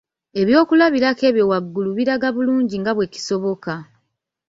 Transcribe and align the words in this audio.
Ebyokulabirako 0.41 1.23
ebyo 1.29 1.43
waggulu 1.51 1.89
biraga 1.97 2.27
bulungi 2.35 2.75
nga 2.81 2.91
bwe 2.95 3.05
kisoboka 3.13 3.73